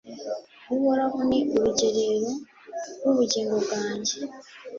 [0.75, 2.31] uhoraho ni urugerero
[2.99, 4.15] rw'ubugingo bwanjye